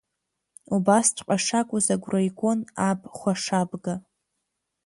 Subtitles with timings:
[0.75, 2.59] Убасҵәҟьа шакәыз агәра игон
[2.89, 3.95] аб хәашабга.